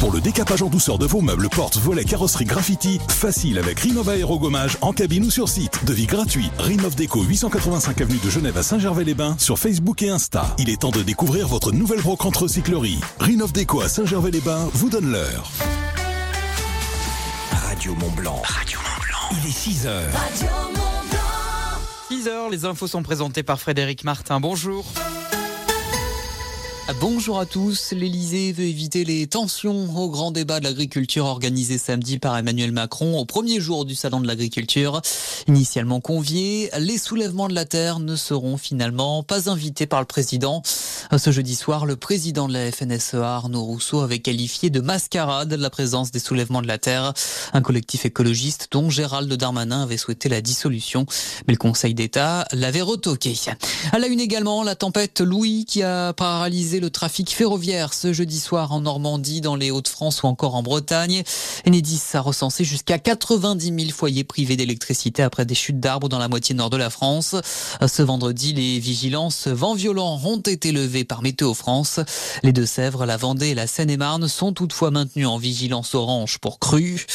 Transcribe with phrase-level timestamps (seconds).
[0.00, 4.12] Pour le décapage en douceur de vos meubles, portes, volets, carrosserie, graffiti, facile avec Rinova
[4.12, 5.84] Aérogommage en cabine ou sur site.
[5.84, 6.50] Devis gratuit.
[6.58, 10.54] Rinov Déco 885 avenue de Genève à Saint-Gervais-les-Bains sur Facebook et Insta.
[10.56, 12.98] Il est temps de découvrir votre nouvelle brocante recyclerie.
[13.18, 15.50] Rinov Déco à Saint-Gervais-les-Bains vous donne l'heure.
[17.68, 18.40] Radio Mont Blanc.
[18.42, 19.38] Radio Mont Blanc.
[19.42, 20.12] Il est 6 heures.
[22.08, 24.40] 6 heures, les infos sont présentées par Frédéric Martin.
[24.40, 24.86] Bonjour.
[27.00, 27.92] Bonjour à tous.
[27.92, 33.18] L'Elysée veut éviter les tensions au grand débat de l'agriculture organisé samedi par Emmanuel Macron
[33.18, 35.00] au premier jour du salon de l'agriculture.
[35.48, 40.60] Initialement conviés, les soulèvements de la terre ne seront finalement pas invités par le président.
[41.16, 45.70] Ce jeudi soir, le président de la FNSEA, Arnaud Rousseau, avait qualifié de mascarade la
[45.70, 47.14] présence des soulèvements de la terre,
[47.54, 51.06] un collectif écologiste dont Gérald Darmanin avait souhaité la dissolution,
[51.48, 53.34] mais le Conseil d'État l'avait retoqué.
[53.92, 58.40] À la une également, la tempête Louis qui a paralysé le trafic ferroviaire ce jeudi
[58.40, 61.22] soir en Normandie, dans les Hauts-de-France ou encore en Bretagne.
[61.66, 66.28] Enedis a recensé jusqu'à 90 000 foyers privés d'électricité après des chutes d'arbres dans la
[66.28, 67.34] moitié nord de la France.
[67.86, 72.00] Ce vendredi, les vigilances vents violents ont été levées par Météo France.
[72.42, 77.06] Les Deux-Sèvres, la Vendée et la Seine-et-Marne sont toutefois maintenus en vigilance orange pour crue.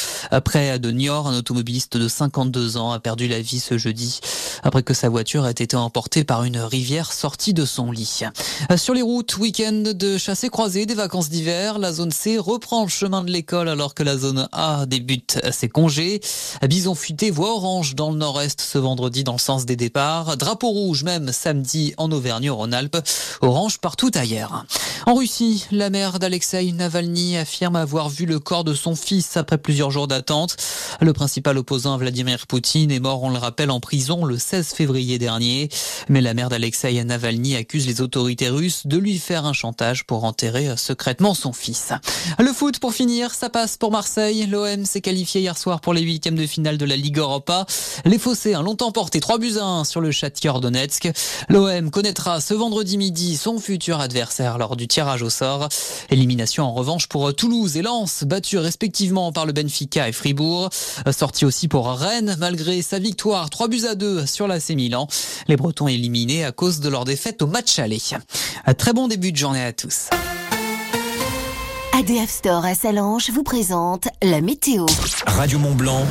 [0.44, 4.20] Près de Niort, un automobiliste de 52 ans a perdu la vie ce jeudi
[4.64, 8.22] après que sa voiture ait été emportée par une rivière sortie de son lit.
[8.78, 11.80] Sur les routes, oui week-end de chassé croisé des vacances d'hiver.
[11.80, 15.70] La zone C reprend le chemin de l'école alors que la zone A débute ses
[15.70, 16.20] congés.
[16.68, 20.38] Bison futé, voie orange dans le nord-est ce vendredi dans le sens des départs.
[20.38, 22.98] Drapeau rouge même samedi en Auvergne-Rhône-Alpes.
[23.42, 24.66] Orange partout ailleurs.
[25.08, 29.58] En Russie, la mère d'Alexei Navalny affirme avoir vu le corps de son fils après
[29.58, 30.58] plusieurs jours d'attente.
[31.00, 34.70] Le principal opposant à Vladimir Poutine est mort, on le rappelle, en prison le 16
[34.70, 35.70] février dernier.
[36.10, 40.24] Mais la mère d'Alexei Navalny accuse les autorités russes de lui faire un chantage pour
[40.24, 41.92] enterrer euh, secrètement son fils.
[42.38, 44.46] Le foot pour finir, ça passe pour Marseille.
[44.46, 47.66] L'OM s'est qualifié hier soir pour les huitièmes de finale de la Ligue Europa.
[48.06, 51.10] Les Fossés ont longtemps porté 3 buts à 1 sur le Shakhtar Donetsk.
[51.50, 55.68] L'OM connaîtra ce vendredi midi son futur adversaire lors du tirage au sort.
[56.12, 60.70] Élimination en revanche pour Toulouse et Lens, battus respectivement par le Benfica et Fribourg.
[61.12, 65.08] Sorti aussi pour Rennes, malgré sa victoire 3 buts à 2 sur l'AC Milan.
[65.48, 67.96] Les Bretons éliminés à cause de leur défaite au match aller.
[68.78, 70.10] Très bon début de journée à tous.
[71.98, 74.86] ADF Store à Salange vous présente la météo.
[75.28, 76.06] Radio Mont Blanc,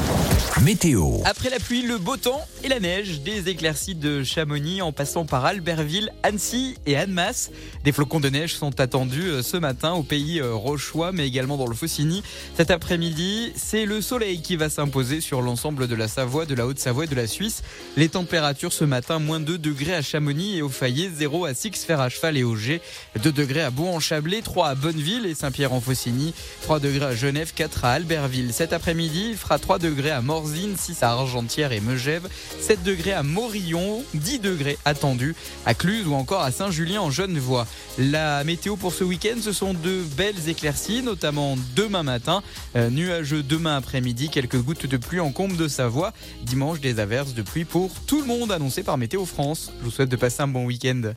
[0.63, 1.19] météo.
[1.27, 5.27] Après la pluie, le beau temps et la neige, des éclaircies de Chamonix en passant
[5.27, 7.51] par Albertville, Annecy et Annemasse.
[7.85, 11.59] Des flocons de neige sont attendus euh, ce matin au pays euh, rochois, mais également
[11.59, 12.23] dans le Faucigny.
[12.57, 16.67] Cet après-midi, c'est le soleil qui va s'imposer sur l'ensemble de la Savoie, de la
[16.67, 17.63] Haute-Savoie et de la Suisse.
[17.99, 21.85] Les températures ce matin, moins 2 degrés à Chamonix et au Fayet, 0 à Six,
[21.85, 22.81] Fer à Cheval et Auger,
[23.23, 27.85] 2 degrés à Bourg-en-Chablais, 3 à Bonneville et Saint-Pierre Faucigny, 3 degrés à Genève, 4
[27.85, 28.53] à Albertville.
[28.53, 32.29] Cet après-midi, il fera 3 degrés à Morzine, 6 à Argentière et Megève,
[32.61, 35.35] 7 degrés à Morillon, 10 degrés attendus
[35.67, 37.67] à Cluse ou encore à Saint-Julien en Genevois.
[37.99, 42.43] La météo pour ce week-end, ce sont de belles éclaircies, notamment demain matin,
[42.77, 46.13] euh, nuageux demain après-midi, quelques gouttes de pluie en combe de Savoie.
[46.43, 49.73] Dimanche, des averses de pluie pour tout le monde annoncé par Météo France.
[49.81, 51.15] Je vous souhaite de passer un bon week-end.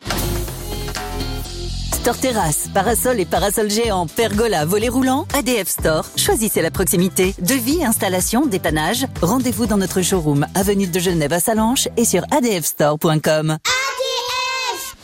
[1.94, 6.06] Store Terrasse, parasol et parasol géant, pergola, volet roulant, ADF Store.
[6.16, 7.34] Choisissez la proximité.
[7.40, 9.06] Devis, installation, dépannage.
[9.22, 13.52] Rendez-vous dans notre showroom, avenue de Genève à Salanches et sur adfstore.com.
[13.52, 14.96] ADF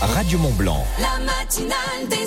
[0.00, 0.84] Radio Mont Blanc.
[0.98, 2.26] La matinale des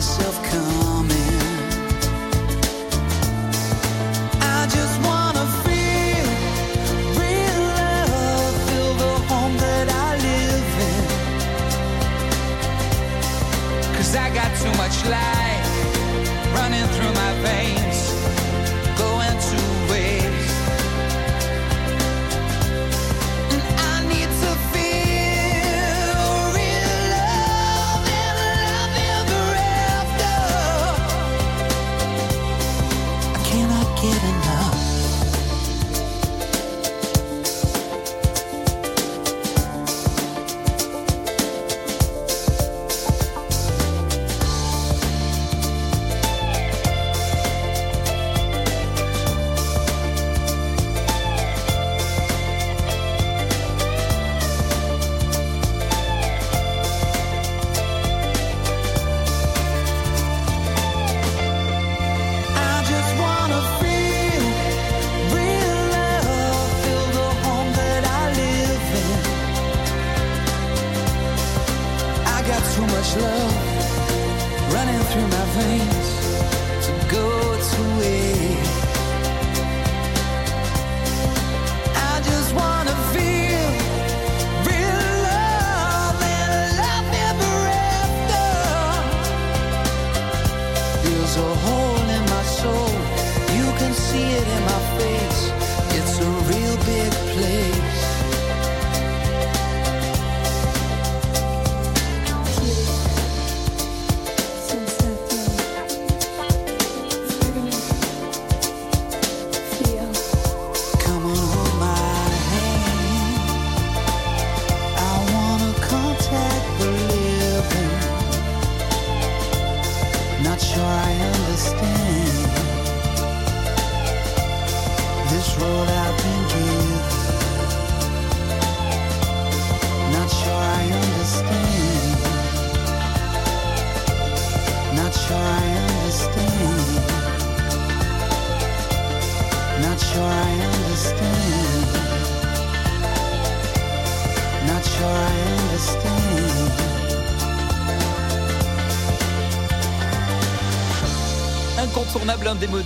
[0.00, 0.29] Myself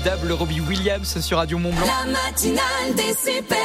[0.07, 1.87] Robbie Williams sur Radio Mont Blanc.
[1.87, 3.59] La matinale des super.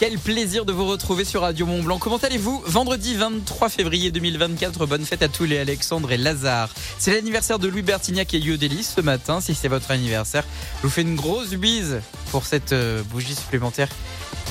[0.00, 1.98] Quel plaisir de vous retrouver sur Radio Mont Blanc.
[1.98, 4.86] Comment allez-vous Vendredi 23 février 2024.
[4.86, 6.68] Bonne fête à tous les Alexandre et Lazare.
[6.98, 9.40] C'est l'anniversaire de Louis Bertignac et Yodelis ce matin.
[9.40, 10.44] Si c'est votre anniversaire,
[10.78, 12.00] je vous fais une grosse bise
[12.32, 13.88] pour cette euh, bougie supplémentaire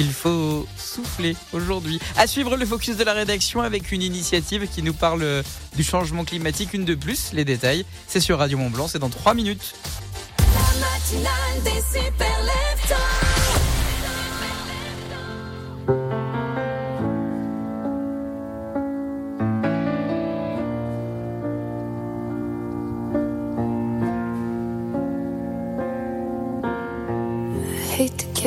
[0.04, 2.00] qu'il faut souffler aujourd'hui.
[2.18, 5.44] À suivre le focus de la rédaction avec une initiative qui nous parle
[5.76, 6.74] du changement climatique.
[6.74, 7.86] Une de plus, les détails.
[8.08, 8.88] C'est sur Radio Mont Blanc.
[8.90, 9.76] C'est dans 3 minutes.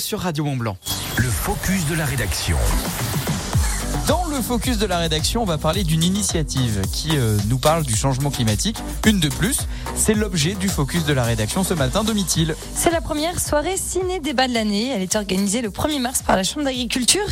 [0.00, 0.76] sur Radio Mont Blanc.
[1.18, 2.56] Le focus de la rédaction.
[4.08, 7.84] Dans le focus de la rédaction, on va parler d'une initiative qui euh, nous parle
[7.84, 8.78] du changement climatique.
[9.06, 9.58] Une de plus,
[9.94, 12.56] c'est l'objet du focus de la rédaction ce matin, Domitil.
[12.74, 14.88] C'est la première soirée ciné-débat de l'année.
[14.88, 17.26] Elle est organisée le 1er mars par la Chambre d'agriculture.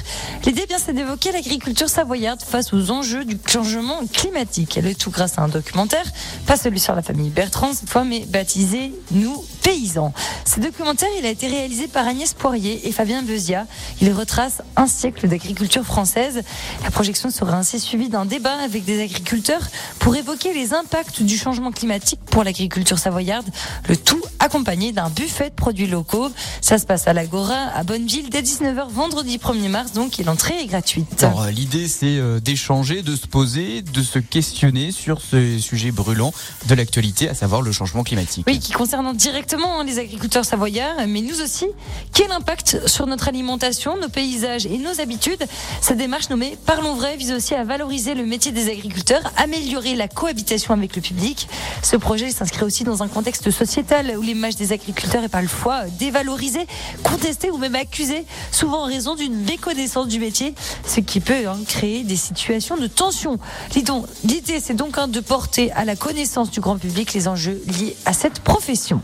[0.44, 4.76] L'idée, bien, c'est d'évoquer l'agriculture savoyarde face aux enjeux du changement climatique.
[4.76, 6.04] Elle est tout grâce à un documentaire,
[6.46, 10.14] pas celui sur la famille Bertrand cette fois, mais baptisé Nous paysans.
[10.46, 13.66] Ce documentaire, il a été réalisé par Agnès Poirier et Fabien Bezia.
[14.00, 16.42] Il retrace un siècle d'agriculture française.
[16.84, 19.60] La projection sera ainsi suivie d'un débat avec des agriculteurs
[19.98, 23.46] pour évoquer les impacts du changement climatique pour l'agriculture savoyarde.
[23.88, 26.30] Le tout accompagné d'un buffet de produits locaux.
[26.62, 30.58] Ça se passe à l'Agora, à Bonneville, dès 19h vendredi 1er mars, donc et l'entrée
[30.62, 31.24] est gratuite.
[31.24, 36.32] Euh, l'idée, c'est euh, d'échanger, de se poser, de se questionner sur ce sujet brûlant
[36.68, 38.44] de l'actualité, à savoir le changement climatique.
[38.46, 41.66] Oui, qui concerne directement hein, les agriculteurs savoyards, mais nous aussi.
[42.12, 45.44] Quel impact sur notre alimentation, nos paysages et nos habitudes
[45.80, 50.08] Cette démarche nommée Parlons vrai vise aussi à valoriser le métier des agriculteurs, améliorer la
[50.08, 51.48] cohabitation avec le public.
[51.82, 56.66] Ce projet s'inscrit aussi dans un contexte sociétal où l'image des agriculteurs est parfois dévalorisée,
[57.02, 60.54] contestée ou même accusée, souvent en raison d'une méconnaissance du métier,
[60.86, 63.38] ce qui peut hein, créer des situations de tension.
[63.74, 67.96] L'idée, c'est donc hein, de porter à la connaissance du grand public les enjeux liés
[68.04, 69.00] à cette profession.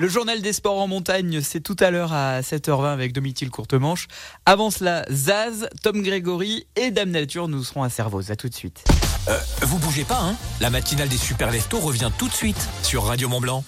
[0.00, 4.06] Le journal des sports en montagne, c'est tout à l'heure à 7h20 avec Domitil Courtemanche.
[4.46, 8.30] Avant cela, Zaz, Tom Grégory et Dame Nature nous serons à Servoz.
[8.30, 8.84] À tout de suite.
[9.28, 10.36] Euh, vous bougez pas, hein?
[10.60, 13.64] La matinale des super leftos revient tout de suite sur Radio Mont Blanc.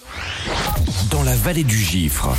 [1.11, 2.31] Dans la vallée du Gifre,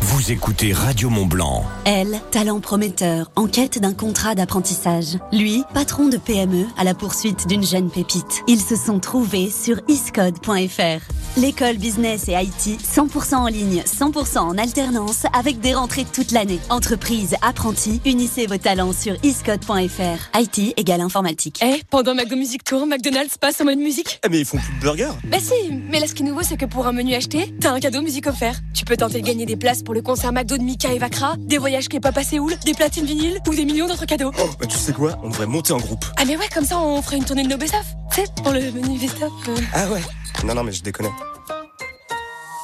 [0.00, 1.64] vous écoutez Radio Mont Blanc.
[1.84, 5.16] Elle, talent prometteur, en quête d'un contrat d'apprentissage.
[5.32, 8.42] Lui, patron de PME, à la poursuite d'une jeune pépite.
[8.48, 11.12] Ils se sont trouvés sur iscode.fr.
[11.36, 16.60] L'école business et IT, 100% en ligne, 100% en alternance, avec des rentrées toute l'année.
[16.70, 20.38] Entreprise, apprentis, unissez vos talents sur iscode.fr.
[20.38, 21.60] IT égale informatique.
[21.62, 24.20] Eh, pendant McDo Music Tour, McDonald's passe en mode musique.
[24.24, 26.42] Eh mais ils font plus de burgers Bah si, mais là ce qui est nouveau
[26.42, 28.54] c'est que pour un menu acheté, t'as un cadeau musique offert.
[28.74, 31.34] Tu peux tenter de gagner des places pour le concert McDo de Mika et Vakra,
[31.38, 34.30] des voyages qui pas passé Séoul, des platines vinyles ou des millions d'autres cadeaux.
[34.38, 35.18] Oh, bah tu sais quoi?
[35.22, 36.04] On devrait monter en groupe.
[36.18, 37.86] Ah mais ouais, comme ça on ferait une tournée de nos best-of.
[38.14, 39.32] Tu sais, pour le menu best-of.
[39.48, 39.56] euh.
[39.72, 40.02] Ah ouais
[40.44, 41.06] Non, non, mais je déconne.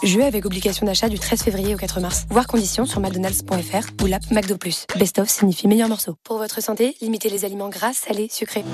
[0.05, 2.25] Jeu avec obligation d'achat du 13 février au 4 mars.
[2.29, 4.57] Voir conditions sur mcdonalds.fr ou l'app McDo+.
[4.99, 6.17] Best of signifie meilleur morceau.
[6.25, 8.65] Pour votre santé, limitez les aliments gras, salés, sucrés.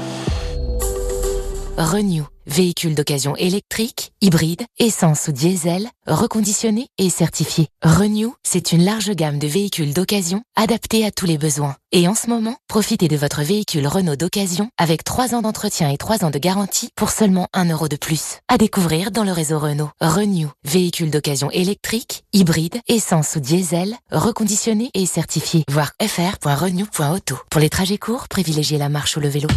[1.78, 7.68] Renew, véhicule d'occasion électrique, hybride, essence ou diesel, reconditionné et certifié.
[7.82, 11.76] Renew, c'est une large gamme de véhicules d'occasion adaptés à tous les besoins.
[11.92, 15.96] Et en ce moment, profitez de votre véhicule Renault d'occasion avec 3 ans d'entretien et
[15.96, 18.38] 3 ans de garantie pour seulement 1 euro de plus.
[18.48, 19.90] À découvrir dans le réseau Renault.
[20.00, 25.64] Renew, véhicule d'occasion électrique, hybride, essence ou diesel, reconditionné et certifié.
[25.70, 27.38] Voir fr.renew.auto.
[27.50, 29.48] Pour les trajets courts, privilégiez la marche ou le vélo.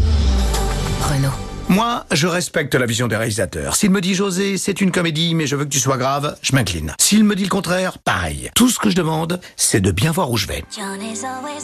[1.02, 1.53] Renault.
[1.70, 3.76] Moi, je respecte la vision des réalisateurs.
[3.76, 6.54] S'il me dit José, c'est une comédie, mais je veux que tu sois grave, je
[6.54, 6.94] m'incline.
[7.00, 8.52] S'il me dit le contraire, pareil.
[8.54, 10.64] Tout ce que je demande, c'est de bien voir où je vais.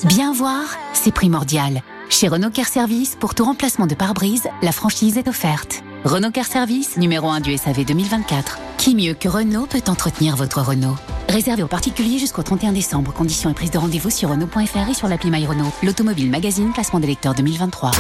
[0.06, 0.64] Bien voir,
[0.94, 1.82] c'est primordial.
[2.10, 5.84] Chez Renault Care Service, pour tout remplacement de pare-brise, la franchise est offerte.
[6.04, 8.58] Renault Care Service, numéro 1 du SAV 2024.
[8.78, 10.96] Qui mieux que Renault peut entretenir votre Renault?
[11.30, 13.14] Réservé aux particuliers jusqu'au 31 décembre.
[13.14, 15.72] Conditions et prise de rendez-vous sur Renault.fr et sur l'appli My Renault.
[15.84, 17.92] L'automobile magazine, classement des lecteurs 2023.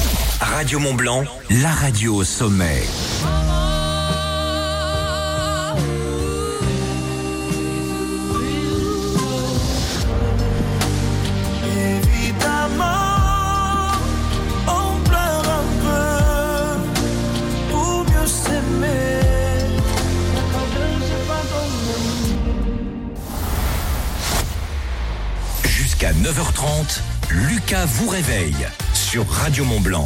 [0.42, 2.82] Radio Mont Blanc, la radio au sommet.
[26.10, 27.00] Jusqu'à 9h30,
[27.30, 30.06] Lucas vous réveille sur Radio Mont Blanc.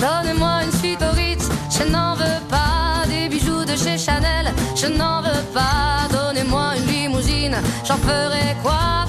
[0.00, 4.86] Donnez-moi une suite au Ritz, je n'en veux pas des bijoux de chez Chanel, je
[4.86, 6.08] n'en veux pas.
[6.10, 9.06] Donnez-moi une limousine, j'en ferai quoi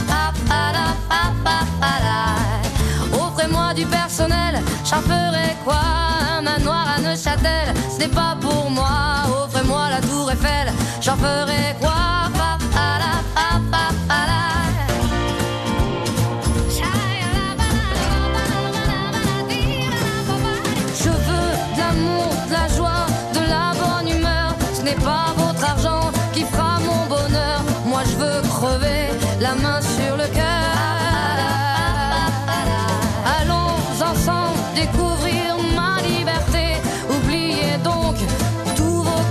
[3.79, 5.79] du personnel, j'en ferai quoi
[6.37, 9.28] Un manoir à Neuchâtel, ce n'est pas pour moi.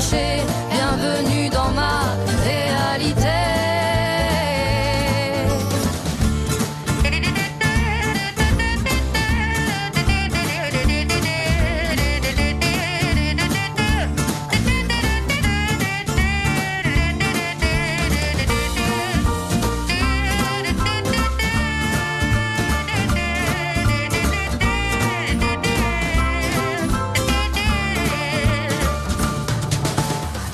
[0.00, 1.41] Bienvenue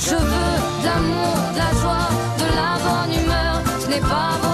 [0.01, 2.09] Je veux de l'amour, de la joie,
[2.39, 3.63] de la bonne humeur.
[3.81, 4.48] Ce n'est pas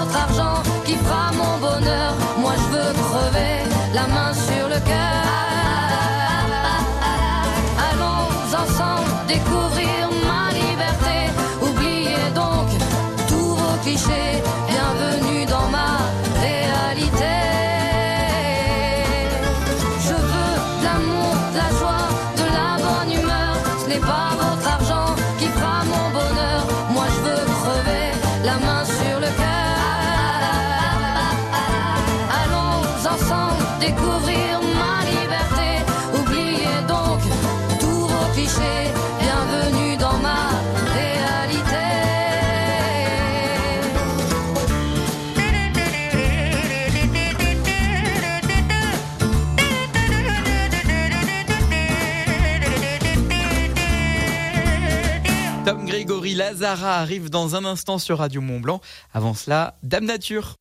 [56.33, 58.81] Lazara arrive dans un instant sur Radio Mont Blanc.
[59.13, 60.55] Avant cela, Dame Nature.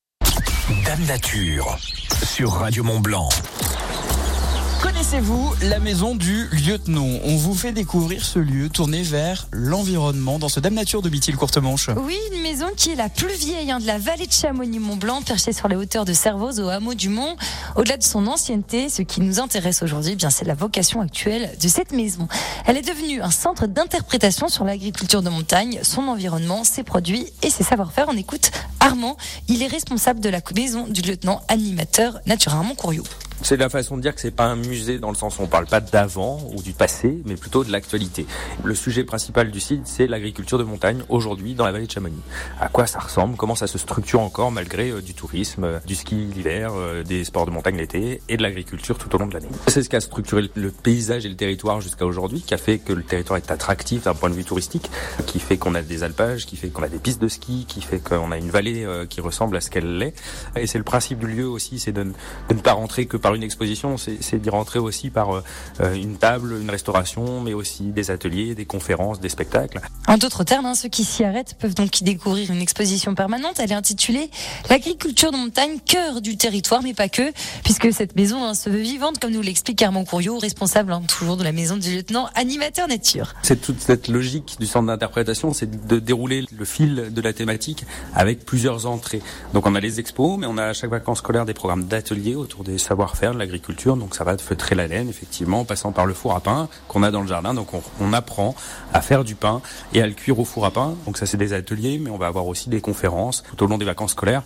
[0.84, 1.78] Dame Nature
[2.24, 3.28] sur Radio Mont Blanc.
[5.14, 7.06] Connaissez-vous la maison du lieutenant?
[7.24, 11.88] On vous fait découvrir ce lieu tourné vers l'environnement dans ce Dame Nature de Mithil-Courtemanche.
[11.96, 15.52] Oui, une maison qui est la plus vieille hein, de la vallée de Chamonix-Mont-Blanc, perchée
[15.52, 17.36] sur les hauteurs de Servoz au hameau du Mont.
[17.76, 21.52] Au-delà de son ancienneté, ce qui nous intéresse aujourd'hui, eh bien c'est la vocation actuelle
[21.62, 22.26] de cette maison.
[22.66, 27.50] Elle est devenue un centre d'interprétation sur l'agriculture de montagne, son environnement, ses produits et
[27.50, 28.06] ses savoir-faire.
[28.08, 28.50] On écoute
[28.80, 33.04] Armand, il est responsable de la maison du lieutenant animateur nature Armand Couriot.
[33.44, 35.46] C'est la façon de dire que c'est pas un musée dans le sens où on
[35.46, 38.24] parle pas d'avant ou du passé, mais plutôt de l'actualité.
[38.64, 42.22] Le sujet principal du site, c'est l'agriculture de montagne aujourd'hui dans la vallée de Chamonix.
[42.58, 43.36] À quoi ça ressemble?
[43.36, 47.22] Comment ça se structure encore malgré euh, du tourisme, euh, du ski l'hiver, euh, des
[47.24, 49.48] sports de montagne l'été et de l'agriculture tout au long de l'année?
[49.66, 52.78] C'est ce qui a structuré le- paysage et le territoire jusqu'à aujourd'hui, qui a fait
[52.78, 54.90] que le territoire est attractif d'un point de vue touristique,
[55.26, 57.82] qui fait qu'on a des alpages, qui fait qu'on a des pistes de ski, qui
[57.82, 60.14] fait qu'on a une vallée qui ressemble à ce qu'elle l'est.
[60.56, 63.42] Et c'est le principe du lieu aussi, c'est de ne pas rentrer que par une
[63.42, 68.54] exposition, c'est d'y rentrer aussi par euh, une table, une restauration, mais aussi des ateliers,
[68.54, 69.80] des conférences, des spectacles.
[70.06, 73.58] En d'autres termes, hein, ceux qui s'y arrêtent peuvent donc y découvrir une exposition permanente.
[73.58, 74.30] Elle est intitulée
[74.70, 78.80] L'agriculture de montagne, cœur du territoire, mais pas que, puisque cette maison hein, se veut
[78.80, 82.88] vivante, comme nous l'explique Armand Couriot, responsable hein, toujours de la maison du lieutenant animateur
[82.88, 83.34] nature.
[83.42, 87.84] C'est toute cette logique du centre d'interprétation, c'est de dérouler le fil de la thématique
[88.14, 89.22] avec plusieurs entrées.
[89.52, 92.34] Donc on a les expos, mais on a à chaque vacances scolaires des programmes d'ateliers
[92.34, 92.78] autour des
[93.14, 93.96] savoir-faire de l'agriculture.
[93.96, 96.68] Donc ça va de feutrer la laine, effectivement, en passant par le four à pain
[96.88, 97.54] qu'on a dans le jardin.
[97.54, 98.54] Donc on, on apprend
[98.92, 100.94] à faire du pain et à le cuire au four à pain.
[101.06, 103.78] Donc ça c'est des ateliers, mais on va avoir aussi des conférences tout au long
[103.78, 104.42] des vacances scolaires,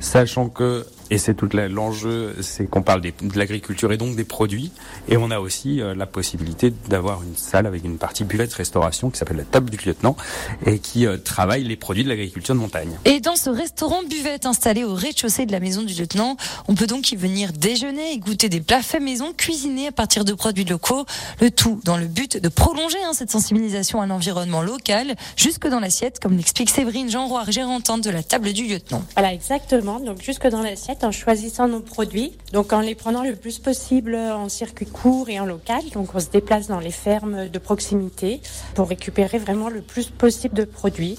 [0.00, 4.24] sachant que et c'est tout l'enjeu, c'est qu'on parle des- de l'agriculture et donc des
[4.24, 4.72] produits.
[5.08, 9.10] Et on a aussi euh, la possibilité d'avoir une salle avec une partie buvette restauration
[9.10, 10.16] qui s'appelle la table du lieutenant
[10.64, 12.90] et qui euh, travaille les produits de l'agriculture de montagne.
[13.04, 16.36] Et dans ce restaurant buvette installé au rez-de-chaussée de la maison du lieutenant,
[16.68, 20.24] on peut donc y venir déjeuner et goûter des plats faits maison cuisinés à partir
[20.24, 21.04] de produits locaux.
[21.40, 25.80] Le tout dans le but de prolonger hein, cette sensibilisation à l'environnement local jusque dans
[25.80, 29.02] l'assiette, comme l'explique Séverine Jean-Roy, gérantante de la table du lieutenant.
[29.14, 30.00] Voilà, exactement.
[30.00, 34.14] Donc jusque dans l'assiette, en choisissant nos produits, donc en les prenant le plus possible
[34.14, 35.82] en circuit court et en local.
[35.94, 38.40] Donc on se déplace dans les fermes de proximité
[38.74, 41.18] pour récupérer vraiment le plus possible de produits.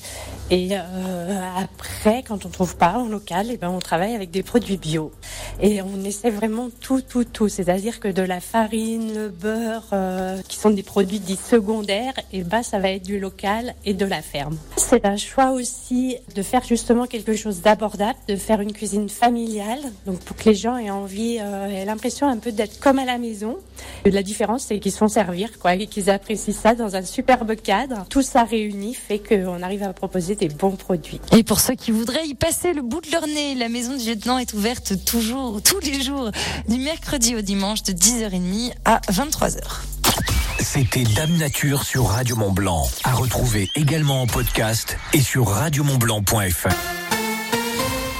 [0.51, 4.43] Et euh, après, quand on trouve pas en local, et ben on travaille avec des
[4.43, 5.11] produits bio.
[5.61, 7.47] Et on essaie vraiment tout, tout, tout.
[7.47, 12.43] C'est-à-dire que de la farine, le beurre, euh, qui sont des produits dits secondaires, et
[12.43, 14.57] ben ça va être du local et de la ferme.
[14.75, 19.81] C'est un choix aussi de faire justement quelque chose d'abordable, de faire une cuisine familiale,
[20.05, 23.05] donc pour que les gens aient envie, euh, aient l'impression un peu d'être comme à
[23.05, 23.57] la maison.
[24.05, 27.55] La différence, c'est qu'ils se font servir, quoi, et qu'ils apprécient ça dans un superbe
[27.55, 28.05] cadre.
[28.09, 29.93] Tout ça réuni fait qu'on arrive à
[30.33, 31.19] proposer des bons produits.
[31.31, 34.05] Et pour ceux qui voudraient y passer le bout de leur nez, la maison du
[34.05, 36.31] lieutenant est ouverte toujours, tous les jours,
[36.67, 39.61] du mercredi au dimanche de 10h30 à 23h.
[40.59, 42.87] C'était Dame Nature sur Radio Mont Blanc.
[43.03, 46.69] À retrouver également en podcast et sur radiomontblanc.fr.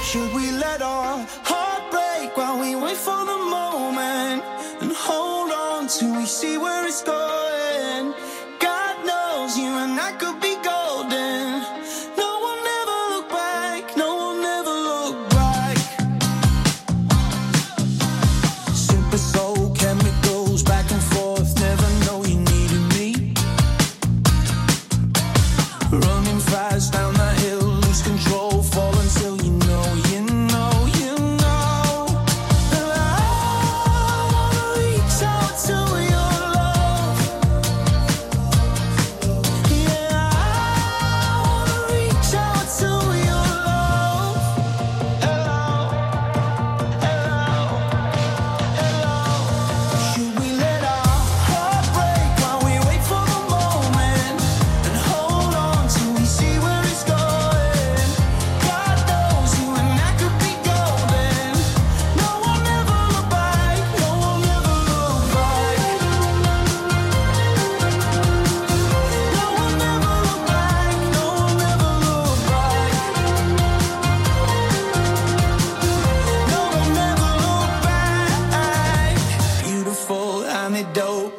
[0.04, 4.42] Should we let our heart break while we wait for the moment
[4.82, 7.43] and hold on till we see where it's going?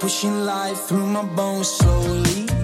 [0.06, 2.55] Pushing life through my bones slowly.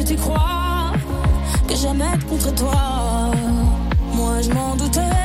[0.00, 0.92] Que tu crois
[1.68, 3.30] que j'aime être contre toi?
[4.14, 5.19] Moi je m'en doutais,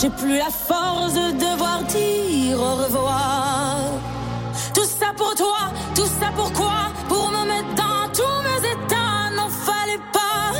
[0.00, 3.76] J'ai plus la force de devoir dire au revoir.
[4.72, 5.58] Tout ça pour toi,
[5.94, 10.52] tout ça pourquoi Pour me mettre dans tous mes états, n'en fallait pas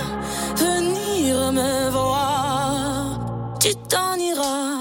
[0.57, 3.19] venir me voir.
[3.61, 4.80] Tu t'en iras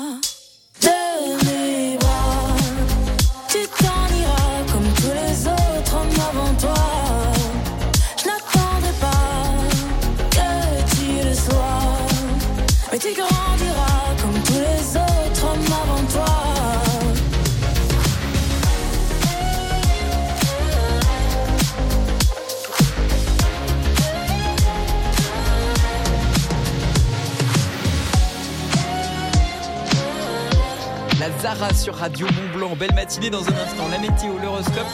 [31.76, 32.76] Sur Radio Mont Blanc.
[32.78, 33.90] Belle matinée dans un instant.
[33.92, 34.88] La météo, l'horoscope.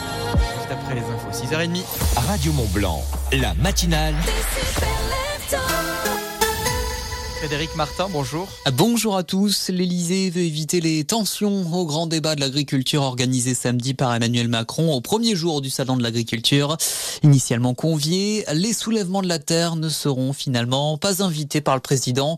[0.56, 1.30] Juste après les infos.
[1.30, 1.84] 6h30.
[2.26, 3.02] Radio Mont Blanc,
[3.32, 4.14] la matinale.
[7.38, 8.48] Frédéric Martin, bonjour.
[8.72, 9.68] Bonjour à tous.
[9.68, 14.94] L'Elysée veut éviter les tensions au grand débat de l'agriculture organisé samedi par Emmanuel Macron
[14.94, 16.78] au premier jour du salon de l'agriculture.
[17.22, 22.36] Initialement conviés, les soulèvements de la terre ne seront finalement pas invités par le président.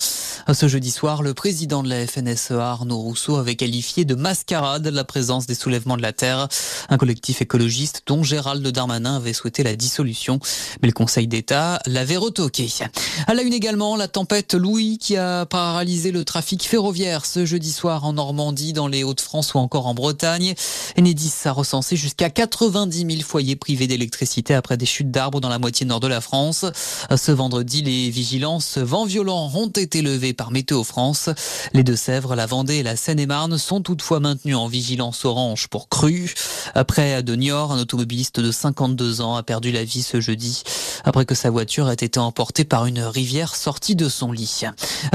[0.52, 5.04] Ce jeudi soir, le président de la FNSEA, Arnaud Rousseau, avait qualifié de mascarade la
[5.04, 6.48] présence des soulèvements de la terre,
[6.88, 10.40] un collectif écologiste dont Gérald Darmanin avait souhaité la dissolution.
[10.82, 12.68] Mais le Conseil d'État l'avait retoqué.
[13.26, 17.72] À la une également, la tempête Louis qui a paralysé le trafic ferroviaire ce jeudi
[17.72, 20.54] soir en Normandie, dans les Hauts-de-France ou encore en Bretagne.
[20.96, 25.58] Enedis a recensé jusqu'à 90 000 foyers privés d'électricité après des chutes d'arbres dans la
[25.58, 26.64] moitié nord de la France.
[27.14, 31.28] Ce vendredi, les vigilances vents violents ont été levées par Météo France.
[31.74, 36.32] Les Deux-Sèvres, la Vendée et la Seine-et-Marne sont toutefois maintenus en vigilance orange pour crue.
[36.74, 40.62] Après de Niort, un automobiliste de 52 ans a perdu la vie ce jeudi
[41.04, 44.64] après que sa voiture ait été emportée par une rivière sortie de son lit.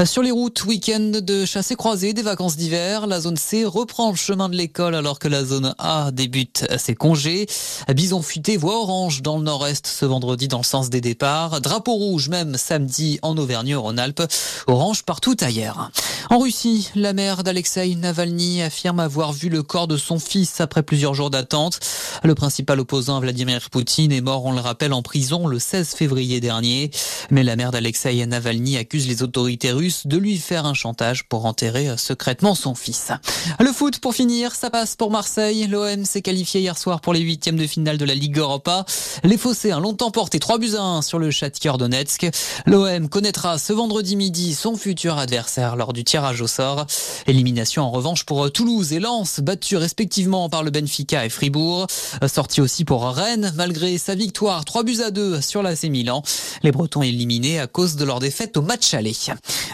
[0.04, 4.10] Sur les routes, week-end de chasse et croisée, des vacances d'hiver, la zone C reprend
[4.10, 7.46] le chemin de l'école alors que la zone A débute ses congés.
[7.94, 11.60] Bison futé voie orange dans le nord-est ce vendredi dans le sens des départs.
[11.60, 14.22] Drapeau rouge même samedi en Auvergne-Rhône-Alpes.
[14.66, 15.90] Orange partout ailleurs.
[16.30, 20.82] En Russie, la mère d'Alexei Navalny affirme avoir vu le corps de son fils après
[20.82, 21.80] plusieurs jours d'attente.
[22.22, 26.38] Le principal opposant Vladimir Poutine est mort, on le rappelle, en prison le 16 février
[26.38, 26.92] dernier.
[27.32, 31.46] Mais la mère d'Alexei Navalny accuse les autorités russes de lui faire un chantage pour
[31.46, 33.10] enterrer secrètement son fils.
[33.58, 35.66] Le foot, pour finir, ça passe pour Marseille.
[35.66, 38.84] L'OM s'est qualifié hier soir pour les huitièmes de finale de la Ligue Europa.
[39.24, 42.28] Les Phocéens l'ont emporté 3 buts à 1 sur le Shakhtar Donetsk.
[42.66, 46.86] L'OM connaîtra ce vendredi midi son futur adversaire lors du tirage au sort.
[47.26, 51.88] Élimination en revanche pour Toulouse et Lens, battus respectivement par le Benfica et Fribourg.
[52.28, 56.22] Sorti aussi pour Rennes, malgré sa victoire 3 buts à 2 sur l'AC Milan.
[56.62, 59.14] Les Bretons éliminés à cause de leur défaite au match aller.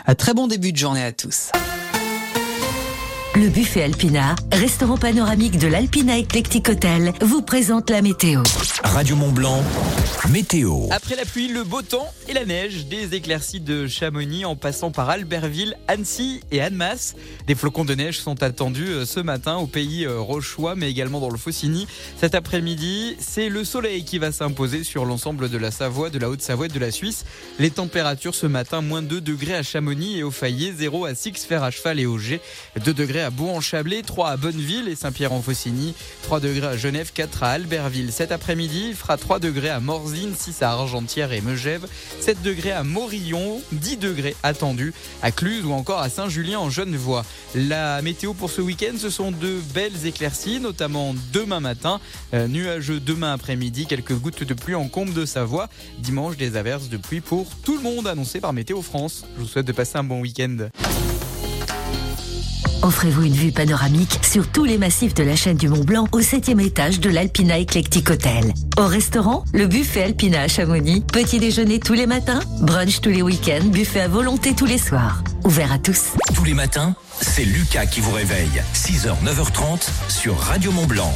[0.07, 1.51] Un très bon début de journée à tous.
[3.37, 8.43] Le buffet Alpina, restaurant panoramique de l'Alpina Eclectic Hotel, vous présente la météo.
[8.83, 9.63] Radio Mont Blanc,
[10.31, 10.89] météo.
[10.91, 14.91] Après la pluie, le beau temps et la neige, des éclaircies de Chamonix en passant
[14.91, 17.15] par Albertville, Annecy et Annemasse.
[17.47, 21.21] Des flocons de neige sont attendus euh, ce matin au pays euh, rochois, mais également
[21.21, 21.87] dans le Faucigny.
[22.19, 26.29] Cet après-midi, c'est le soleil qui va s'imposer sur l'ensemble de la Savoie, de la
[26.29, 27.25] Haute-Savoie et de la Suisse.
[27.61, 31.63] Les températures ce matin, moins 2 degrés à Chamonix et au Fayet, 0 à Six-Fer
[31.63, 32.41] à Cheval et au G,
[32.85, 37.51] 2 degrés à Bourg-en-Chablais, 3 à Bonneville et Saint-Pierre-en-Faucigny, 3 degrés à Genève, 4 à
[37.51, 38.13] Albertville.
[38.13, 41.87] Cet après-midi, il fera 3 degrés à Morzine, 6 à Argentière et Megève,
[42.21, 47.25] 7 degrés à Morillon, 10 degrés attendus à Cluse ou encore à Saint-Julien en Genevois.
[47.55, 52.01] La météo pour ce week-end, ce sont de belles éclaircies, notamment demain matin,
[52.35, 55.69] euh, nuageux demain après-midi, quelques gouttes de pluie en combe de Savoie.
[55.99, 59.25] Dimanche, des averses de pluie pour tout le monde annoncé par Météo France.
[59.37, 60.69] Je vous souhaite de passer un bon week-end.
[62.83, 66.23] Offrez-vous une vue panoramique sur tous les massifs de la chaîne du Mont Blanc au
[66.23, 68.55] septième étage de l'Alpina Eclectic Hotel.
[68.79, 71.03] Au restaurant, le buffet Alpina à Chamonix.
[71.03, 75.23] Petit déjeuner tous les matins, brunch tous les week-ends, buffet à volonté tous les soirs.
[75.45, 76.15] Ouvert à tous.
[76.35, 78.63] Tous les matins, c'est Lucas qui vous réveille.
[78.75, 81.13] 6h, 9h30 sur Radio Mont Blanc.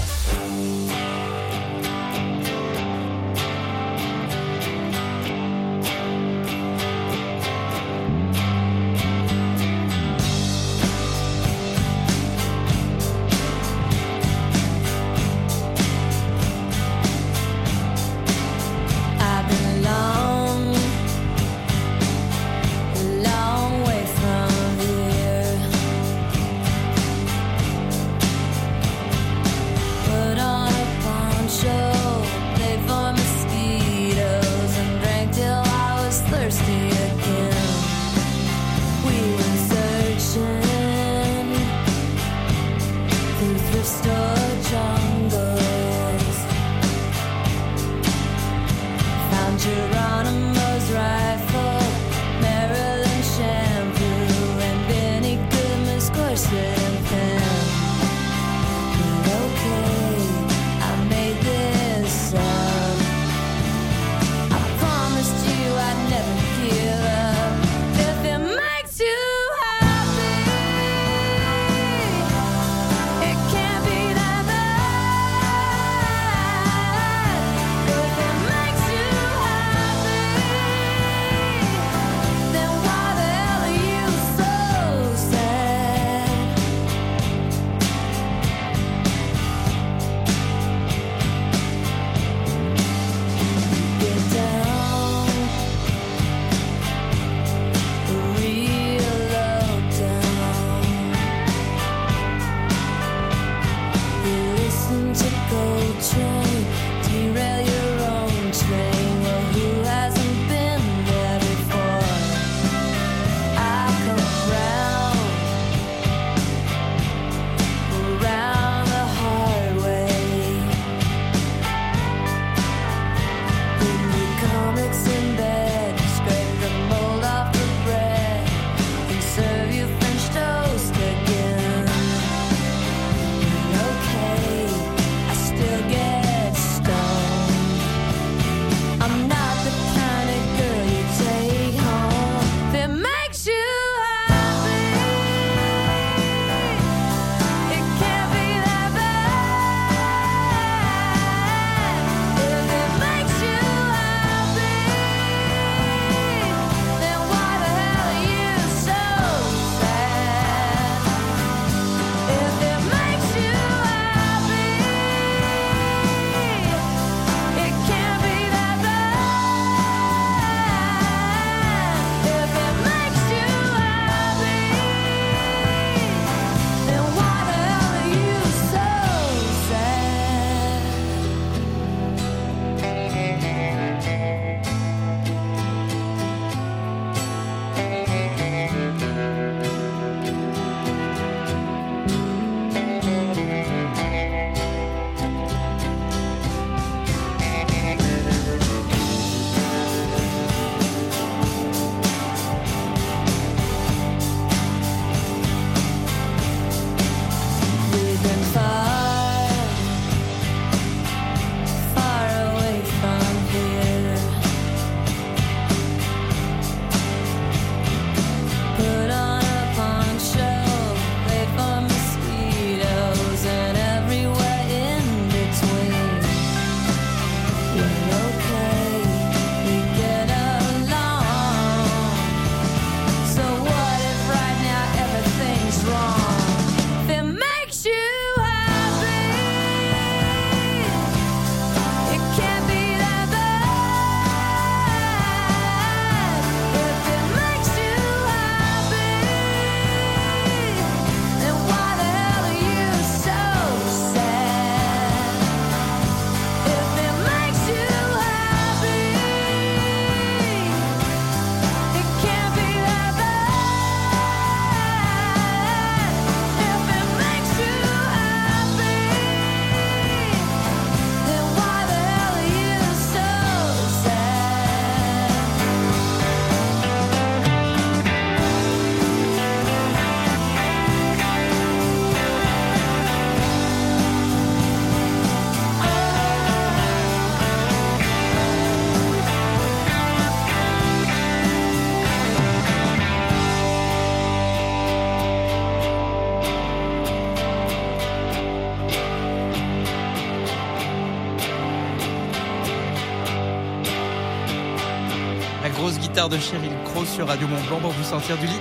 [305.85, 308.61] Grosse guitare de Cheryl Crow sur Radio Mont Blanc pour vous sortir du lit.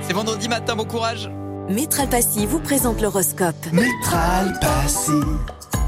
[0.00, 1.30] C'est vendredi matin, bon courage.
[1.68, 3.54] Métral Passy vous présente l'horoscope.
[3.70, 5.12] Métral Passy,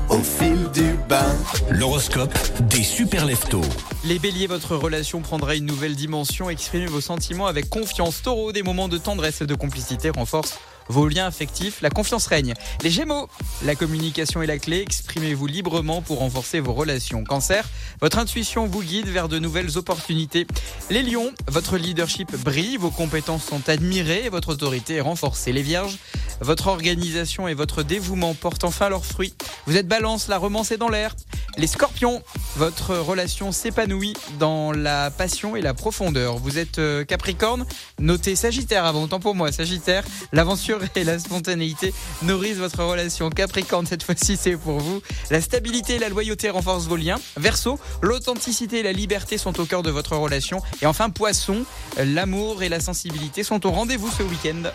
[0.09, 1.35] au fil du bain.
[1.69, 3.61] L'horoscope des super leftos.
[4.05, 6.49] Les béliers, votre relation prendra une nouvelle dimension.
[6.49, 8.23] Exprimez vos sentiments avec confiance.
[8.23, 11.81] Taureau, des moments de tendresse et de complicité renforcent vos liens affectifs.
[11.83, 12.55] La confiance règne.
[12.83, 13.29] Les gémeaux,
[13.65, 14.81] la communication est la clé.
[14.81, 17.25] Exprimez-vous librement pour renforcer vos relations.
[17.25, 17.69] Cancer,
[18.01, 20.47] votre intuition vous guide vers de nouvelles opportunités.
[20.91, 22.77] Les lions, votre leadership brille.
[22.77, 25.53] Vos compétences sont admirées votre autorité est renforcée.
[25.53, 25.99] Les vierges,
[26.41, 29.35] votre organisation et votre dévouement portent enfin leurs fruits.
[29.67, 31.15] Vous êtes balance, la romance est dans l'air.
[31.57, 32.23] Les scorpions,
[32.57, 36.37] votre relation s'épanouit dans la passion et la profondeur.
[36.37, 37.67] Vous êtes euh, capricorne,
[37.99, 40.05] notez sagittaire avant, autant pour moi, sagittaire.
[40.33, 43.31] L'aventure et la spontanéité nourrissent votre relation.
[43.31, 45.01] Capricorne, cette fois-ci, c'est pour vous.
[45.31, 47.19] La stabilité et la loyauté renforcent vos liens.
[47.37, 50.63] Verseau, l'authenticité et la liberté sont au cœur de votre relation.
[50.83, 51.65] Et enfin, poisson,
[51.97, 54.71] l'amour et la sensibilité sont au rendez-vous ce week-end.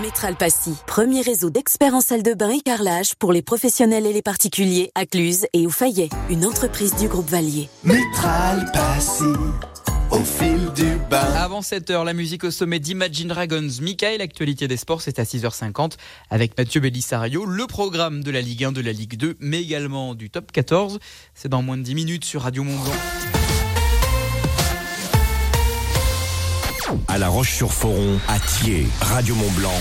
[0.00, 4.12] Métral Passy, premier réseau d'experts en salle de bain et carrelage pour les professionnels et
[4.14, 7.68] les particuliers à Cluse et au Fayet, une entreprise du groupe Valier.
[7.84, 9.24] Métral Passy,
[10.12, 11.24] au fil du bain.
[11.36, 13.68] Avant 7h, la musique au sommet d'Imagine Dragons.
[13.80, 15.92] Michael, l'actualité des sports, c'est à 6h50
[16.30, 17.44] avec Mathieu Bellissario.
[17.44, 20.98] Le programme de la Ligue 1, de la Ligue 2, mais également du top 14.
[21.34, 22.92] C'est dans moins de 10 minutes sur Radio Mont Blanc.
[27.08, 29.80] À La Roche-sur-Foron, à Thiers, Radio Mont-Blanc,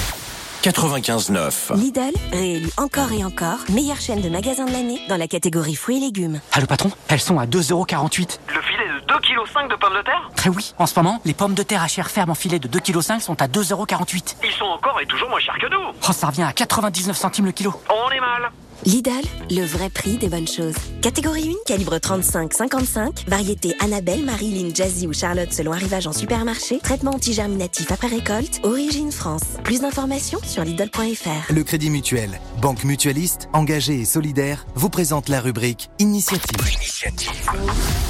[0.61, 1.75] 95.9.
[1.75, 5.97] Lidl, réélu encore et encore, meilleure chaîne de magasins de l'année dans la catégorie fruits
[5.97, 6.39] et légumes.
[6.51, 8.37] Allô patron, elles sont à 2,48€.
[8.53, 10.29] Le filet de 2,5 kg de pommes de terre?
[10.35, 12.67] Très oui, en ce moment, les pommes de terre à chair ferme en filet de
[12.67, 12.81] 2,5
[13.17, 14.35] kg sont à 2,48€.
[14.43, 17.45] Ils sont encore et toujours moins chers que nous Oh, ça revient à 99 centimes
[17.47, 17.73] le kilo.
[17.89, 18.51] On est mal
[18.85, 19.11] Lidl,
[19.51, 20.73] le vrai prix des bonnes choses.
[21.03, 27.11] Catégorie 1, calibre 35-55, variété Annabelle, Marilyn, Jazzy ou Charlotte selon arrivage en supermarché, traitement
[27.11, 29.43] antigerminatif après récolte, origine France.
[29.63, 31.53] Plus d'informations sur Lidl.fr.
[31.53, 36.57] Le Crédit Mutuel, banque mutualiste, engagée et solidaire, vous présente la rubrique Initiative.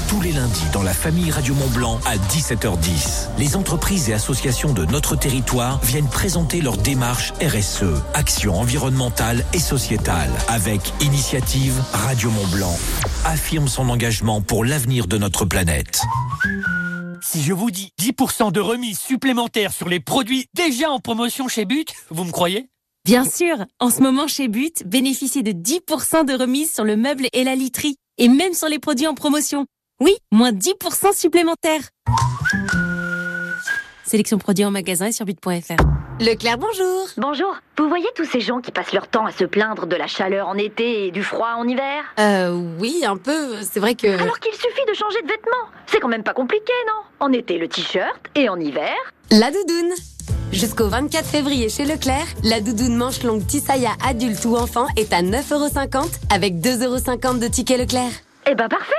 [0.07, 3.29] Tous les lundis dans la famille Radio Mont-Blanc à 17h10.
[3.37, 9.59] Les entreprises et associations de notre territoire viennent présenter leur démarche RSE, action environnementale et
[9.59, 10.29] sociétale.
[10.47, 12.77] Avec Initiative Radio Mont-Blanc.
[13.25, 16.01] Affirme son engagement pour l'avenir de notre planète.
[17.23, 21.65] Si je vous dis 10% de remise supplémentaire sur les produits déjà en promotion chez
[21.65, 22.69] But, vous me croyez?
[23.05, 27.25] Bien sûr, en ce moment chez But, bénéficiez de 10% de remise sur le meuble
[27.33, 29.65] et la literie, et même sur les produits en promotion.
[29.99, 31.89] Oui, moins 10% supplémentaires.
[34.11, 35.81] Sélection produits en magasin et sur but.fr.
[36.19, 37.07] Leclerc, bonjour.
[37.15, 37.55] Bonjour.
[37.77, 40.49] Vous voyez tous ces gens qui passent leur temps à se plaindre de la chaleur
[40.49, 42.03] en été et du froid en hiver?
[42.19, 43.61] Euh, oui, un peu.
[43.61, 44.07] C'est vrai que.
[44.07, 45.71] Alors qu'il suffit de changer de vêtements.
[45.85, 47.25] C'est quand même pas compliqué, non?
[47.25, 48.91] En été, le t-shirt et en hiver
[49.29, 49.93] La doudoune.
[50.51, 55.21] Jusqu'au 24 février chez Leclerc, la doudoune manche longue Tisaya adulte ou enfant est à
[55.21, 58.11] 9,50€ avec 2,50€ de ticket Leclerc.
[58.45, 58.93] Eh ben parfait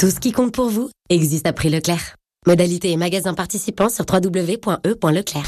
[0.00, 2.17] Tout ce qui compte pour vous existe à prix Leclerc.
[2.48, 5.44] Modalité et magasin participants sur www.e.leclerc.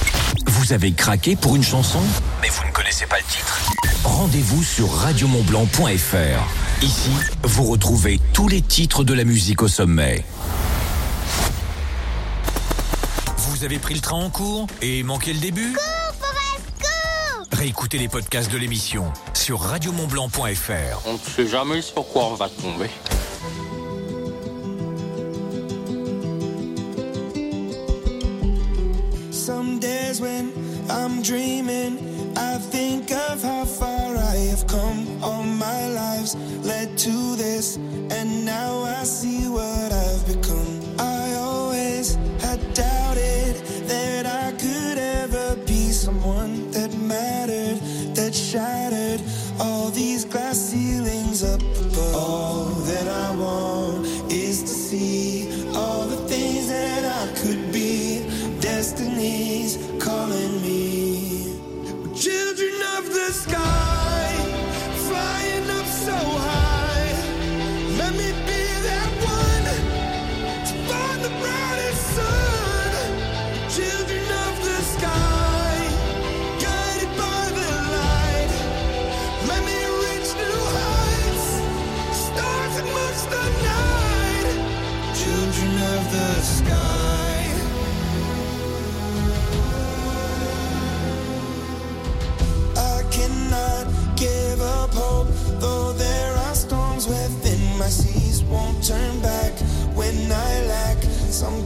[0.47, 2.01] Vous avez craqué pour une chanson,
[2.43, 3.70] mais vous ne connaissez pas le titre
[4.05, 6.82] Rendez-vous sur radiomontblanc.fr.
[6.82, 7.11] Ici,
[7.45, 10.24] vous retrouvez tous les titres de la musique au sommet.
[13.38, 15.74] Vous avez pris le train en cours et manqué le début?
[17.53, 21.07] Réécoutez les podcasts de l'émission sur radiomontblanc.fr.
[21.07, 22.91] On ne sait jamais sur quoi on va tomber.
[30.11, 30.53] Days when
[30.91, 31.99] I'm dreaming,
[32.37, 35.23] I think of how far I have come.
[35.23, 36.35] All my lives
[36.65, 40.60] led to this, and now I see what I've become.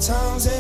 [0.05, 0.53] Sometimes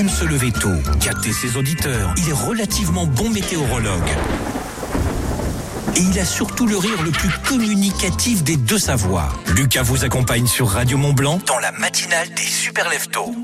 [0.00, 2.14] aime se lever tôt, capter ses auditeurs.
[2.16, 4.08] Il est relativement bon météorologue.
[5.94, 9.38] Et il a surtout le rire le plus communicatif des deux savoirs.
[9.54, 13.34] Lucas vous accompagne sur Radio Mont Blanc dans la matinale des super lève-tôt.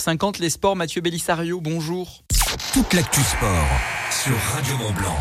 [0.00, 2.22] 6h50, les sports, Mathieu Bellissario, bonjour.
[2.72, 3.68] Toute l'actu sport
[4.10, 5.16] sur Radio Mont Blanc.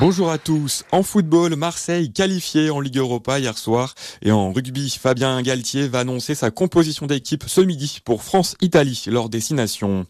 [0.00, 0.84] Bonjour à tous.
[0.90, 3.94] En football, Marseille qualifié en Ligue Europa hier soir.
[4.26, 9.28] Et en rugby, Fabien Galtier va annoncer sa composition d'équipe ce midi pour France-Italie lors
[9.28, 10.04] des Six Nations.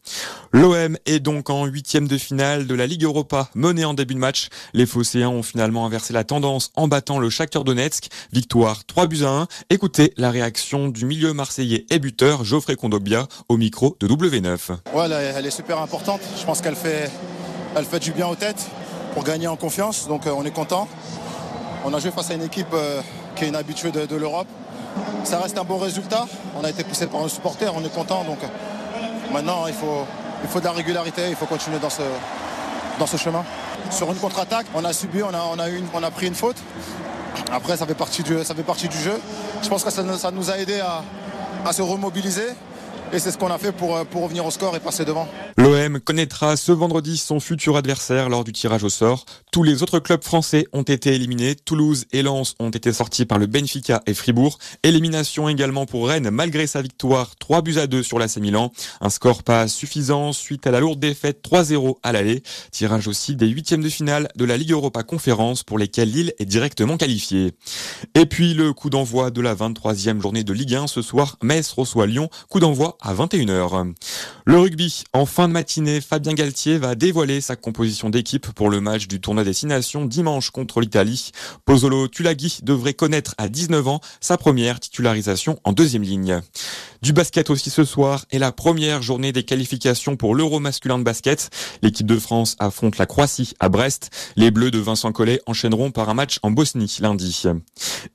[0.53, 4.19] L'OM est donc en huitième de finale de la Ligue Europa menée en début de
[4.19, 4.49] match.
[4.73, 8.09] Les Phocéens ont finalement inversé la tendance en battant le Shakhtar Donetsk.
[8.33, 9.49] Victoire 3 buts à 1.
[9.69, 14.71] Écoutez la réaction du milieu marseillais et buteur Geoffrey Kondogbia au micro de W9.
[14.95, 16.23] Ouais, elle, elle est super importante.
[16.41, 17.11] Je pense qu'elle fait,
[17.77, 18.67] elle fait du bien aux têtes
[19.13, 20.09] pour gagner en confiance.
[20.09, 20.89] Donc euh, on est content.
[21.85, 23.03] On a joué face à une équipe euh,
[23.37, 24.49] qui est une habituée de, l'Europe.
[25.25, 26.27] Ça reste un bon résultat.
[26.59, 28.25] On a été poussé par un supporter, on est content.
[28.25, 28.39] Donc
[29.33, 30.07] maintenant il faut,
[30.43, 32.03] il faut de la régularité, il faut continuer dans ce,
[32.99, 33.45] dans ce chemin.
[33.91, 36.57] Sur une contre-attaque, on a subi, on a, on a, on a pris une faute.
[37.53, 39.21] Après ça fait partie du, ça du jeu.
[39.63, 41.03] Je pense que ça, ça nous a aidé à,
[41.65, 42.49] à se remobiliser.
[43.13, 45.29] Et c'est ce qu'on a fait pour, euh, pour revenir au score et passer devant.
[45.57, 49.25] L'OM connaîtra ce vendredi son futur adversaire lors du tirage au sort.
[49.53, 51.55] Tous les autres clubs français ont été éliminés.
[51.55, 54.59] Toulouse et Lens ont été sortis par le Benfica et Fribourg.
[54.83, 58.73] Élimination également pour Rennes malgré sa victoire 3 buts à 2 sur l'AC Milan.
[59.01, 62.43] Un score pas suffisant suite à la lourde défaite 3-0 à l'aller.
[62.73, 66.45] Tirage aussi des huitièmes de finale de la Ligue Europa Conférence pour lesquels Lille est
[66.45, 67.53] directement qualifiée.
[68.15, 71.37] Et puis le coup d'envoi de la 23e journée de Ligue 1 ce soir.
[71.43, 72.29] Metz reçoit Lyon.
[72.49, 73.95] Coup d'envoi à 21h.
[74.45, 78.81] Le rugby, en fin de matinée, Fabien Galtier va dévoiler sa composition d'équipe pour le
[78.81, 81.33] match du tournoi des Six Nations dimanche contre l'Italie.
[81.65, 86.41] Pozzolo Tulagi devrait connaître à 19 ans sa première titularisation en deuxième ligne.
[87.03, 91.05] Du basket aussi ce soir et la première journée des qualifications pour l'Euro masculin de
[91.05, 91.51] basket.
[91.83, 94.11] L'équipe de France affronte la Croatie à Brest.
[94.37, 97.43] Les Bleus de Vincent Collet enchaîneront par un match en Bosnie lundi.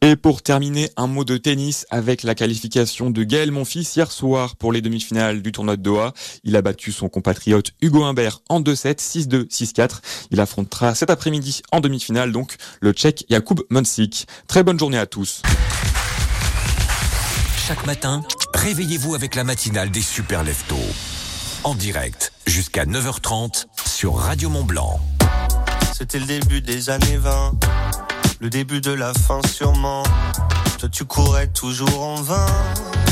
[0.01, 4.55] Et pour terminer, un mot de tennis avec la qualification de Gaël Monfils hier soir
[4.55, 6.13] pour les demi-finales du tournoi de Doha.
[6.43, 9.99] Il a battu son compatriote Hugo Humbert en 2-7, 6-2, 6-4.
[10.31, 14.27] Il affrontera cet après-midi en demi-finale donc le Tchèque Jakub Monsik.
[14.47, 15.41] Très bonne journée à tous.
[17.67, 18.21] Chaque matin,
[18.53, 20.75] réveillez-vous avec la matinale des super leftos.
[21.63, 24.99] En direct, jusqu'à 9h30 sur Radio Mont Blanc.
[25.93, 27.53] C'était le début des années 20,
[28.39, 30.03] le début de la fin sûrement.
[30.79, 32.47] Toi tu courais toujours en vain,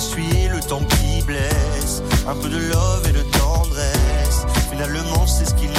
[0.00, 2.02] essuyer le temps qui blesse.
[2.26, 5.70] Un peu de love et de tendresse, finalement c'est ce qu'il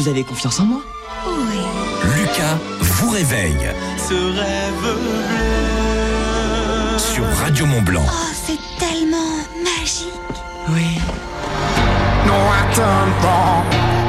[0.00, 0.80] Vous avez confiance en moi
[2.16, 4.96] Lucas vous réveille Ce rêve bleu.
[6.96, 8.06] sur Radio Mont Blanc.
[8.08, 10.08] Oh, c'est tellement magique.
[10.70, 10.98] Oui.
[12.26, 13.66] No, I done wrong.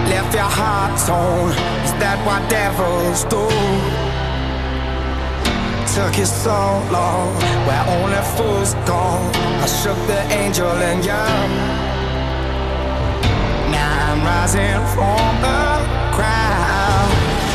[0.07, 1.51] Left your heart torn.
[1.83, 3.49] Is that what devils do?
[5.93, 7.35] Took you so long,
[7.67, 9.19] where only fools go.
[9.61, 11.51] I shook the angel and young.
[13.71, 15.60] Now I'm rising from the
[16.11, 17.11] crowd,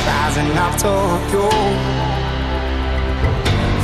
[0.06, 0.94] rising up to
[1.32, 1.48] you.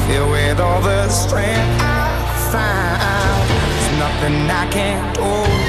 [0.06, 2.08] Filled with all the strength I
[2.52, 5.61] found, there's nothing I can't do.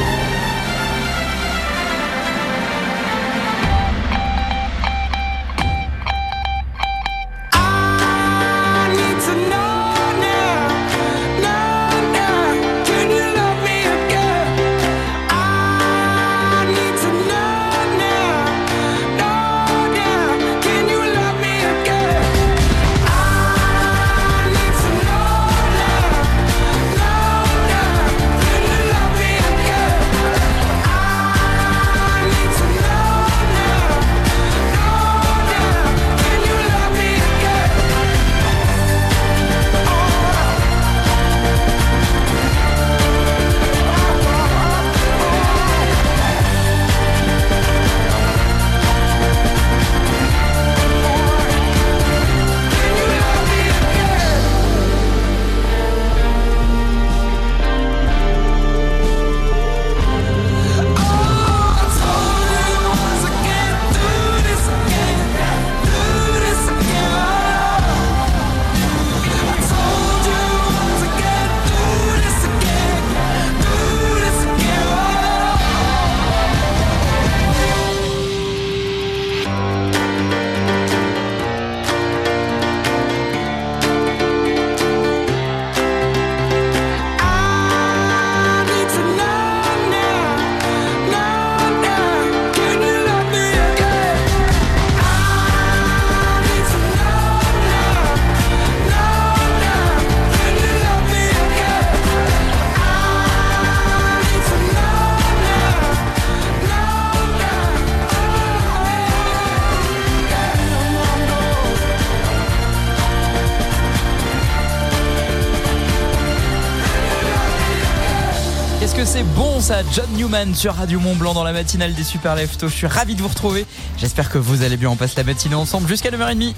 [120.55, 122.67] Sur Radio Mont Blanc dans la matinale des Super Leftos.
[122.67, 123.67] Je suis ravi de vous retrouver.
[123.97, 124.89] J'espère que vous allez bien.
[124.89, 126.55] On passe la matinée ensemble jusqu'à 9h30.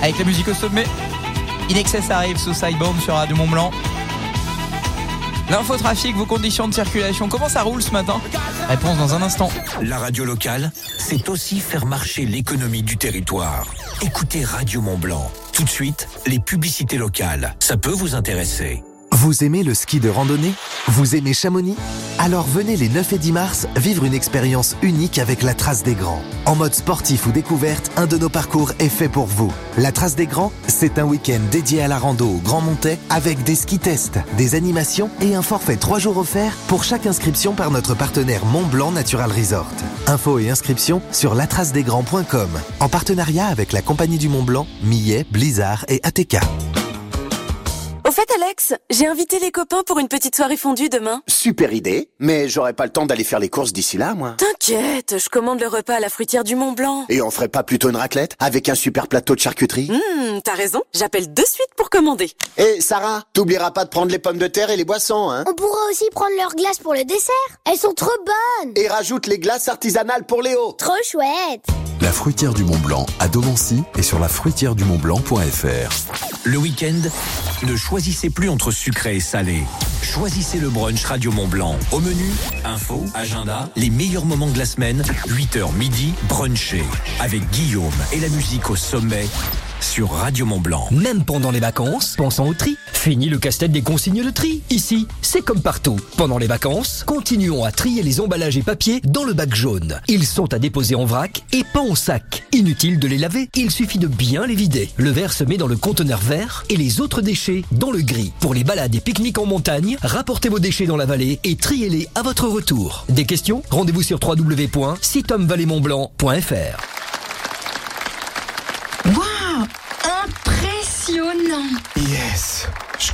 [0.00, 0.84] Avec la musique au sommet.
[1.68, 3.72] In Excess arrive sous Sidebound sur Radio Mont Blanc.
[5.50, 8.20] L'infotrafic, vos conditions de circulation, comment ça roule ce matin?
[8.68, 9.50] Réponse dans un instant.
[9.82, 13.66] La radio locale, c'est aussi faire marcher l'économie du territoire.
[14.00, 15.28] Écoutez Radio Mont Blanc.
[15.52, 17.56] Tout de suite, les publicités locales.
[17.58, 18.84] Ça peut vous intéresser.
[19.24, 20.52] Vous aimez le ski de randonnée?
[20.86, 21.76] Vous aimez Chamonix?
[22.18, 25.94] Alors venez les 9 et 10 mars vivre une expérience unique avec la Trace des
[25.94, 26.20] Grands.
[26.44, 29.50] En mode sportif ou découverte, un de nos parcours est fait pour vous.
[29.78, 33.42] La Trace des Grands, c'est un week-end dédié à la rando au Grand Montais avec
[33.44, 37.70] des ski tests, des animations et un forfait 3 jours offert pour chaque inscription par
[37.70, 39.70] notre partenaire Mont Blanc Natural Resort.
[40.06, 45.86] Infos et inscriptions sur latracedesgrands.com en partenariat avec la Compagnie du Mont Blanc, Millet, Blizzard
[45.88, 46.36] et ATK.
[48.14, 51.20] Au fait, Alex, j'ai invité les copains pour une petite soirée fondue demain.
[51.26, 54.36] Super idée, mais j'aurai pas le temps d'aller faire les courses d'ici là, moi.
[54.38, 57.04] T'inquiète, je commande le repas à la fruitière du Mont Blanc.
[57.08, 59.90] Et on ferait pas plutôt une raclette avec un super plateau de charcuterie?
[59.90, 62.30] Hum, t'as raison, j'appelle de suite pour commander.
[62.56, 65.44] Et Sarah, t'oublieras pas de prendre les pommes de terre et les boissons, hein?
[65.46, 67.34] On pourra aussi prendre leurs glaces pour le dessert.
[67.66, 68.72] Elles sont trop bonnes.
[68.76, 70.72] Et rajoute les glaces artisanales pour Léo.
[70.72, 71.66] Trop chouette.
[72.00, 75.90] La fruitière du Mont Blanc à Domancy et sur la fruitière du Mont Blanc.fr.
[76.44, 77.00] Le week-end,
[77.62, 79.62] ne choisissez plus entre sucré et salé.
[80.02, 81.76] Choisissez le brunch Radio Mont Blanc.
[81.92, 82.30] Au menu,
[82.64, 86.84] info, agenda, les meilleurs moments la semaine, 8h midi, brunché.
[87.20, 89.26] Avec Guillaume et la musique au sommet
[89.84, 90.88] sur Radio Mont Blanc.
[90.90, 92.76] Même pendant les vacances, pensons au tri.
[92.92, 94.62] Fini le casse-tête des consignes de tri.
[94.70, 95.96] Ici, c'est comme partout.
[96.16, 100.00] Pendant les vacances, continuons à trier les emballages et papiers dans le bac jaune.
[100.08, 102.44] Ils sont à déposer en vrac et pas en sac.
[102.52, 104.88] Inutile de les laver, il suffit de bien les vider.
[104.96, 108.32] Le verre se met dans le conteneur vert et les autres déchets dans le gris.
[108.40, 112.08] Pour les balades et pique-niques en montagne, rapportez vos déchets dans la vallée et triez-les
[112.14, 113.04] à votre retour.
[113.10, 113.62] Des questions?
[113.70, 117.13] Rendez-vous sur www.sitomvalleymontblanc.fr.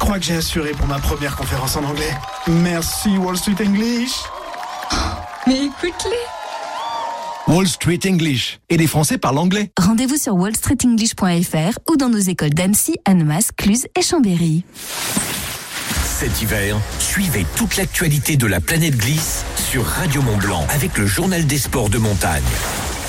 [0.01, 2.12] crois que j'ai assuré pour ma première conférence en anglais.
[2.48, 4.11] Merci Wall Street English
[5.46, 8.61] Mais écoute-les Wall Street English.
[8.68, 9.70] Et les Français parlent anglais.
[9.78, 14.64] Rendez-vous sur wallstreetenglish.fr ou dans nos écoles d'Annecy, Annemasse, Cluse et Chambéry.
[16.05, 21.07] Cet hiver, suivez toute l'actualité de la planète glisse sur Radio Mont Blanc avec le
[21.07, 22.42] journal des sports de montagne.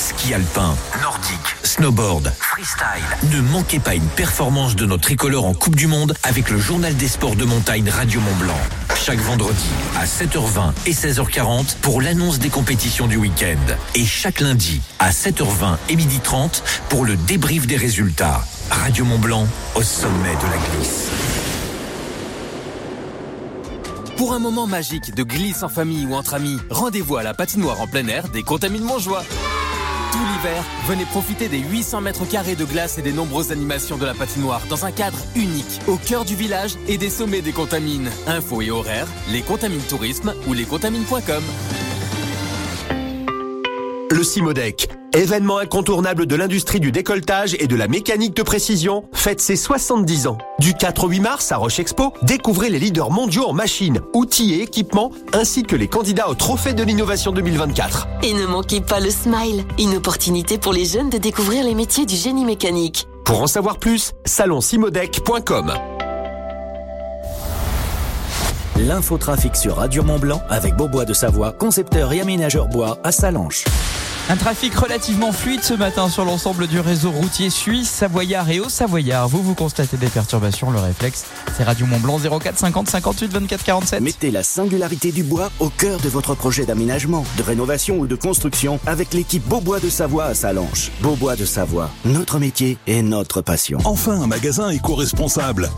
[0.02, 3.30] Ski alpin, nordique, snowboard, freestyle.
[3.32, 6.96] Ne manquez pas une performance de notre tricolore en Coupe du Monde avec le journal
[6.96, 8.58] des sports de montagne Radio Mont Blanc.
[8.96, 13.60] Chaque vendredi à 7h20 et 16h40 pour l'annonce des compétitions du week-end.
[13.94, 18.44] Et chaque lundi à 7h20 et 12h30 pour le débrief des résultats.
[18.72, 21.12] Radio Mont Blanc au sommet de la glisse.
[24.18, 27.82] Pour un moment magique de glisse en famille ou entre amis, rendez-vous à la patinoire
[27.82, 29.24] en plein air des Contamines Montjoie.
[30.12, 34.06] Tout l'hiver, venez profiter des 800 mètres carrés de glace et des nombreuses animations de
[34.06, 38.10] la patinoire dans un cadre unique, au cœur du village et des sommets des Contamines.
[38.28, 41.44] Infos et horaires, les Contamines Tourisme ou lescontamines.com.
[44.12, 49.40] Le Simodec, événement incontournable de l'industrie du décolletage et de la mécanique de précision, fête
[49.40, 50.38] ses 70 ans.
[50.60, 54.56] Du 4 au 8 mars à Roche Expo, découvrez les leaders mondiaux en machines, outils
[54.56, 58.10] et équipements, ainsi que les candidats au Trophée de l'innovation 2024.
[58.24, 62.06] Et ne manquez pas le Smile, une opportunité pour les jeunes de découvrir les métiers
[62.06, 63.08] du génie mécanique.
[63.24, 65.72] Pour en savoir plus, salonsimodec.com.
[68.80, 73.66] L'infotrafic sur Radio Mont Blanc avec Beaubois de Savoie, concepteur et aménageur bois à Salanches.
[74.30, 79.28] Un trafic relativement fluide ce matin sur l'ensemble du réseau routier suisse, savoyard et haut-savoyard.
[79.28, 81.26] Vous, vous constatez des perturbations, le réflexe,
[81.58, 84.02] c'est Radio Mont Blanc 04 50 58 24 47.
[84.02, 88.16] Mettez la singularité du bois au cœur de votre projet d'aménagement, de rénovation ou de
[88.16, 90.92] construction avec l'équipe Beaubois de Savoie à Salanches.
[91.02, 93.80] Beaubois de Savoie, notre métier et notre passion.
[93.84, 95.70] Enfin un magasin éco-responsable.